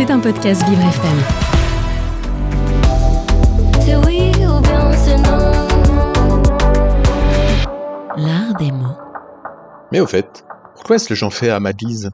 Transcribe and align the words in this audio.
C'est 0.00 0.10
un 0.10 0.18
podcast 0.18 0.66
Vivre 0.66 0.80
FM. 0.80 1.18
C'est 3.82 3.96
oui 3.96 4.30
ou 4.46 4.60
bien 4.62 4.92
c'est 4.94 5.18
non. 5.18 5.52
L'art 8.16 8.54
des 8.58 8.72
mots. 8.72 8.96
Mais 9.92 10.00
au 10.00 10.06
fait, 10.06 10.42
pourquoi 10.74 10.96
est-ce 10.96 11.06
que 11.06 11.14
j'en 11.14 11.28
fais 11.28 11.50
Amadise 11.50 12.08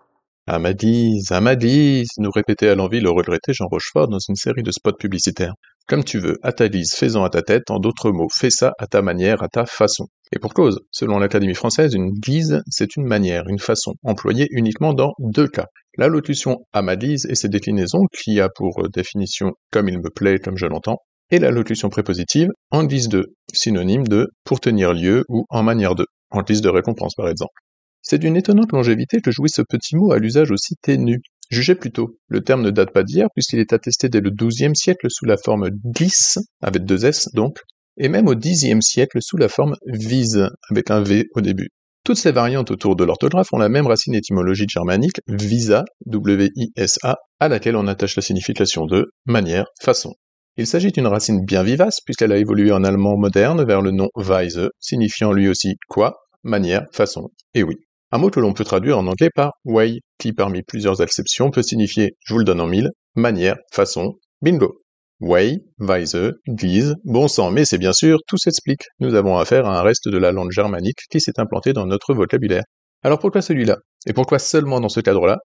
Amadise, 0.48 1.30
Amadise, 1.30 2.08
nous 2.18 2.30
répétait 2.32 2.66
à 2.66 2.74
l'envie 2.74 2.98
le 2.98 3.10
regretté 3.10 3.52
Jean 3.52 3.68
Rochefort 3.68 4.08
dans 4.08 4.18
une 4.18 4.34
série 4.34 4.64
de 4.64 4.72
spots 4.72 4.96
publicitaires. 4.98 5.54
Comme 5.86 6.02
tu 6.02 6.18
veux, 6.18 6.38
à 6.42 6.52
ta 6.52 6.68
guise, 6.68 6.92
fais-en 6.92 7.22
à 7.22 7.30
ta 7.30 7.42
tête, 7.42 7.70
en 7.70 7.78
d'autres 7.78 8.10
mots, 8.10 8.26
fais 8.32 8.50
ça 8.50 8.72
à 8.80 8.88
ta 8.88 9.00
manière, 9.00 9.44
à 9.44 9.48
ta 9.48 9.64
façon. 9.64 10.06
Et 10.32 10.40
pour 10.40 10.54
cause, 10.54 10.80
selon 10.90 11.20
l'Académie 11.20 11.54
française, 11.54 11.94
une 11.94 12.10
guise, 12.10 12.62
c'est 12.68 12.96
une 12.96 13.06
manière, 13.06 13.44
une 13.46 13.60
façon, 13.60 13.94
employée 14.02 14.48
uniquement 14.50 14.92
dans 14.92 15.12
deux 15.20 15.46
cas. 15.46 15.66
La 15.98 16.08
locution 16.08 16.58
à 16.74 16.82
ma 16.82 16.96
guise 16.96 17.26
et 17.30 17.34
ses 17.34 17.48
déclinaisons, 17.48 18.02
qui 18.12 18.38
a 18.40 18.48
pour 18.48 18.88
définition 18.90 19.52
comme 19.70 19.88
il 19.88 19.98
me 19.98 20.10
plaît, 20.10 20.38
comme 20.38 20.58
je 20.58 20.66
l'entends, 20.66 20.98
et 21.30 21.38
la 21.38 21.50
locution 21.50 21.88
prépositive 21.88 22.50
en 22.70 22.84
guise 22.84 23.08
de, 23.08 23.34
synonyme 23.52 24.06
de 24.06 24.28
pour 24.44 24.60
tenir 24.60 24.92
lieu 24.92 25.24
ou 25.28 25.44
en 25.48 25.62
manière 25.62 25.94
de, 25.94 26.06
en 26.30 26.42
guise 26.42 26.60
de 26.60 26.68
récompense 26.68 27.14
par 27.14 27.28
exemple. 27.28 27.54
C'est 28.02 28.18
d'une 28.18 28.36
étonnante 28.36 28.72
longévité 28.72 29.20
que 29.20 29.30
jouit 29.30 29.48
ce 29.48 29.62
petit 29.62 29.96
mot 29.96 30.12
à 30.12 30.18
l'usage 30.18 30.50
aussi 30.50 30.74
ténu. 30.82 31.20
Jugez 31.50 31.74
plutôt, 31.74 32.18
le 32.28 32.42
terme 32.42 32.62
ne 32.62 32.70
date 32.70 32.92
pas 32.92 33.02
d'hier 33.02 33.28
puisqu'il 33.34 33.58
est 33.58 33.72
attesté 33.72 34.08
dès 34.08 34.20
le 34.20 34.30
XIIe 34.30 34.76
siècle 34.76 35.06
sous 35.08 35.24
la 35.24 35.36
forme 35.36 35.70
glisse, 35.70 36.38
avec 36.60 36.84
deux 36.84 37.06
S 37.06 37.28
donc, 37.34 37.58
et 37.96 38.08
même 38.08 38.28
au 38.28 38.34
Xe 38.34 38.66
siècle 38.80 39.18
sous 39.22 39.38
la 39.38 39.48
forme 39.48 39.76
vise, 39.86 40.46
avec 40.70 40.90
un 40.90 41.00
V 41.00 41.24
au 41.34 41.40
début. 41.40 41.70
Toutes 42.06 42.18
ces 42.18 42.30
variantes 42.30 42.70
autour 42.70 42.94
de 42.94 43.02
l'orthographe 43.02 43.52
ont 43.52 43.58
la 43.58 43.68
même 43.68 43.88
racine 43.88 44.14
étymologique 44.14 44.70
germanique, 44.70 45.20
visa, 45.26 45.84
W-I-S-A, 46.06 47.16
à 47.40 47.48
laquelle 47.48 47.74
on 47.74 47.88
attache 47.88 48.14
la 48.14 48.22
signification 48.22 48.86
de 48.86 49.10
manière, 49.24 49.66
façon. 49.82 50.14
Il 50.56 50.68
s'agit 50.68 50.92
d'une 50.92 51.08
racine 51.08 51.44
bien 51.44 51.64
vivace 51.64 51.98
puisqu'elle 52.04 52.30
a 52.30 52.36
évolué 52.36 52.70
en 52.70 52.84
allemand 52.84 53.18
moderne 53.18 53.64
vers 53.64 53.82
le 53.82 53.90
nom 53.90 54.06
Weise, 54.14 54.68
signifiant 54.78 55.32
lui 55.32 55.48
aussi 55.48 55.74
quoi, 55.88 56.14
manière, 56.44 56.84
façon, 56.92 57.30
et 57.54 57.64
oui. 57.64 57.74
Un 58.12 58.18
mot 58.18 58.30
que 58.30 58.38
l'on 58.38 58.52
peut 58.52 58.62
traduire 58.62 58.98
en 58.98 59.08
anglais 59.08 59.30
par 59.34 59.54
way, 59.64 59.98
qui 60.16 60.32
parmi 60.32 60.62
plusieurs 60.62 61.00
acceptions 61.00 61.50
peut 61.50 61.64
signifier, 61.64 62.12
je 62.24 62.34
vous 62.34 62.38
le 62.38 62.44
donne 62.44 62.60
en 62.60 62.68
mille, 62.68 62.92
manière, 63.16 63.56
façon, 63.72 64.12
bingo. 64.42 64.80
Way, 65.20 65.60
Weise, 65.78 66.34
guise, 66.46 66.94
bon 67.04 67.26
sang, 67.26 67.50
mais 67.50 67.64
c'est 67.64 67.78
bien 67.78 67.94
sûr, 67.94 68.18
tout 68.28 68.36
s'explique. 68.36 68.82
Nous 69.00 69.14
avons 69.14 69.38
affaire 69.38 69.64
à 69.64 69.78
un 69.78 69.82
reste 69.82 70.10
de 70.10 70.18
la 70.18 70.30
langue 70.30 70.50
germanique 70.50 70.98
qui 71.10 71.22
s'est 71.22 71.40
implanté 71.40 71.72
dans 71.72 71.86
notre 71.86 72.12
vocabulaire. 72.12 72.64
Alors 73.02 73.18
pourquoi 73.18 73.40
celui-là? 73.40 73.78
Et 74.06 74.12
pourquoi 74.12 74.38
seulement 74.38 74.78
dans 74.78 74.90
ce 74.90 75.00
cadre-là? 75.00 75.38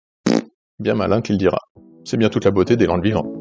Bien 0.80 0.96
malin 0.96 1.22
qu'il 1.22 1.38
dira. 1.38 1.60
C'est 2.04 2.18
bien 2.18 2.28
toute 2.28 2.44
la 2.44 2.52
beauté 2.52 2.76
des 2.76 2.86
langues 2.86 3.04
vivantes. 3.04 3.34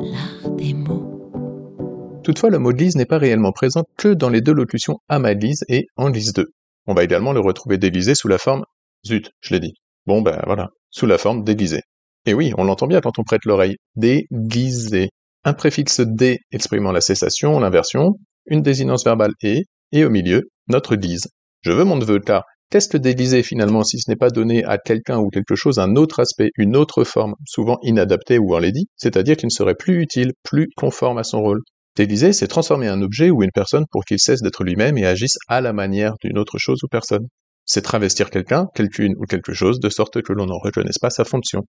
L'art 0.00 0.50
des 0.56 0.74
mots. 0.74 2.20
Toutefois, 2.24 2.50
le 2.50 2.58
mot 2.58 2.72
glise 2.72 2.96
n'est 2.96 3.06
pas 3.06 3.18
réellement 3.18 3.52
présent 3.52 3.84
que 3.96 4.08
dans 4.08 4.30
les 4.30 4.40
deux 4.40 4.54
locutions 4.54 4.98
amadise 5.08 5.62
et 5.68 5.86
anglise 5.96 6.32
2. 6.32 6.46
On 6.88 6.94
va 6.94 7.04
également 7.04 7.32
le 7.32 7.40
retrouver 7.40 7.78
déguisé 7.78 8.16
sous 8.16 8.26
la 8.26 8.38
forme 8.38 8.64
zut, 9.06 9.30
je 9.40 9.54
l'ai 9.54 9.60
dit. 9.60 9.74
Bon 10.06 10.20
ben 10.20 10.42
voilà, 10.46 10.70
sous 10.90 11.06
la 11.06 11.16
forme 11.16 11.44
déguisé. 11.44 11.82
Et 12.26 12.34
oui, 12.34 12.52
on 12.58 12.64
l'entend 12.64 12.88
bien 12.88 13.00
quand 13.00 13.20
on 13.20 13.22
prête 13.22 13.44
l'oreille. 13.44 13.76
Déguisé. 13.94 15.10
Un 15.46 15.52
préfixe 15.52 16.00
dé 16.00 16.38
exprimant 16.52 16.90
la 16.90 17.02
cessation, 17.02 17.60
l'inversion, 17.60 18.14
une 18.46 18.62
désinence 18.62 19.04
verbale 19.04 19.32
et, 19.42 19.64
et 19.92 20.02
au 20.06 20.08
milieu, 20.08 20.48
notre 20.68 20.96
guise. 20.96 21.28
Je 21.60 21.70
veux 21.70 21.84
mon 21.84 21.96
neveu 21.96 22.18
car 22.18 22.44
qu'est-ce 22.70 22.88
que 22.88 22.96
déguiser 22.96 23.42
finalement 23.42 23.84
si 23.84 23.98
ce 23.98 24.10
n'est 24.10 24.16
pas 24.16 24.30
donner 24.30 24.64
à 24.64 24.78
quelqu'un 24.78 25.18
ou 25.18 25.28
quelque 25.28 25.54
chose 25.54 25.78
un 25.78 25.96
autre 25.96 26.20
aspect, 26.20 26.48
une 26.56 26.74
autre 26.74 27.04
forme, 27.04 27.34
souvent 27.46 27.76
inadaptée 27.82 28.38
ou 28.38 28.54
enlaidie, 28.54 28.86
c'est-à-dire 28.96 29.36
qu'il 29.36 29.48
ne 29.48 29.50
serait 29.50 29.74
plus 29.74 30.00
utile, 30.00 30.32
plus 30.44 30.68
conforme 30.76 31.18
à 31.18 31.24
son 31.24 31.42
rôle. 31.42 31.60
Déguiser, 31.94 32.32
c'est 32.32 32.48
transformer 32.48 32.88
un 32.88 33.02
objet 33.02 33.28
ou 33.28 33.42
une 33.42 33.52
personne 33.52 33.84
pour 33.90 34.06
qu'il 34.06 34.18
cesse 34.18 34.40
d'être 34.40 34.64
lui-même 34.64 34.96
et 34.96 35.04
agisse 35.04 35.36
à 35.48 35.60
la 35.60 35.74
manière 35.74 36.14
d'une 36.24 36.38
autre 36.38 36.56
chose 36.56 36.82
ou 36.84 36.88
personne. 36.88 37.28
C'est 37.66 37.82
travestir 37.82 38.30
quelqu'un, 38.30 38.68
quelqu'une 38.74 39.14
ou 39.18 39.26
quelque 39.26 39.52
chose 39.52 39.78
de 39.78 39.90
sorte 39.90 40.22
que 40.22 40.32
l'on 40.32 40.46
n'en 40.46 40.58
reconnaisse 40.58 40.98
pas 40.98 41.10
sa 41.10 41.24
fonction. 41.24 41.64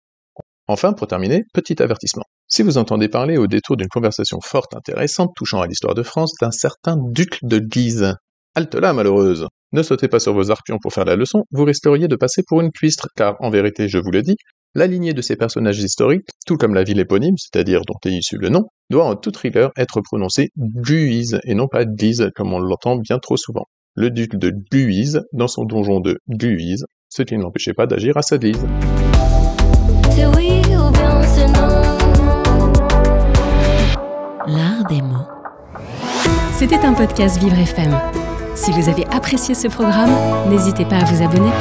Enfin, 0.67 0.93
pour 0.93 1.07
terminer, 1.07 1.43
petit 1.53 1.81
avertissement. 1.81 2.23
Si 2.47 2.63
vous 2.63 2.77
entendez 2.77 3.07
parler 3.07 3.37
au 3.37 3.47
détour 3.47 3.77
d'une 3.77 3.87
conversation 3.87 4.39
forte 4.43 4.75
intéressante 4.75 5.31
touchant 5.35 5.61
à 5.61 5.67
l'histoire 5.67 5.93
de 5.93 6.03
France 6.03 6.33
d'un 6.41 6.51
certain 6.51 6.97
duc 6.97 7.39
de 7.43 7.59
Guise, 7.59 8.15
halte 8.55 8.75
là, 8.75 8.93
malheureuse. 8.93 9.47
Ne 9.73 9.83
sautez 9.83 10.07
pas 10.07 10.19
sur 10.19 10.33
vos 10.33 10.51
arpions 10.51 10.77
pour 10.81 10.93
faire 10.93 11.05
la 11.05 11.15
leçon, 11.15 11.43
vous 11.51 11.65
risqueriez 11.65 12.07
de 12.07 12.15
passer 12.15 12.41
pour 12.47 12.61
une 12.61 12.71
cuistre, 12.71 13.07
car 13.15 13.35
en 13.39 13.49
vérité, 13.49 13.87
je 13.89 13.97
vous 13.99 14.09
le 14.11 14.21
dis, 14.21 14.35
la 14.73 14.87
lignée 14.87 15.13
de 15.13 15.21
ces 15.21 15.35
personnages 15.35 15.79
historiques, 15.79 16.27
tout 16.45 16.57
comme 16.57 16.73
la 16.73 16.83
ville 16.83 16.99
éponyme, 16.99 17.35
c'est-à-dire 17.37 17.81
dont 17.87 17.99
est 18.05 18.13
issu 18.13 18.37
le 18.37 18.49
nom, 18.49 18.63
doit 18.89 19.05
en 19.05 19.15
toute 19.15 19.37
rigueur 19.37 19.71
être 19.77 20.01
prononcée 20.01 20.49
Guise 20.57 21.39
et 21.45 21.55
non 21.55 21.67
pas 21.67 21.85
Guise 21.85 22.29
comme 22.35 22.53
on 22.53 22.59
l'entend 22.59 22.97
bien 22.97 23.19
trop 23.19 23.37
souvent. 23.37 23.65
Le 23.95 24.09
duc 24.09 24.35
de 24.35 24.49
Guise 24.49 25.21
dans 25.31 25.47
son 25.47 25.63
donjon 25.63 25.99
de 25.99 26.17
Guise, 26.27 26.85
ce 27.09 27.21
qui 27.21 27.37
ne 27.37 27.43
l'empêchait 27.43 27.73
pas 27.73 27.87
d'agir 27.87 28.17
à 28.17 28.21
sa 28.21 28.37
guise. 28.37 28.65
Oui 30.17 30.61
ou 30.69 30.91
bien. 30.91 31.21
L'art 34.47 34.85
des 34.87 35.01
mots. 35.01 35.27
C'était 36.53 36.79
un 36.85 36.93
podcast 36.93 37.37
Vivre 37.37 37.57
FM. 37.59 37.93
Si 38.55 38.71
vous 38.71 38.87
avez 38.87 39.05
apprécié 39.07 39.55
ce 39.55 39.67
programme, 39.67 40.11
n'hésitez 40.49 40.85
pas 40.85 40.97
à 40.97 41.03
vous 41.03 41.21
abonner. 41.21 41.51